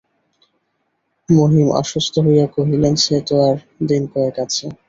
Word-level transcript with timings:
মহিম 1.29 1.67
আশ্বস্ত 1.79 2.13
হইয়া 2.25 2.47
কহিলেন, 2.55 2.93
সে 3.03 3.17
তো 3.27 3.35
আর 3.47 3.55
দিন 3.89 4.03
কয়েক 4.13 4.35
আছে। 4.45 4.65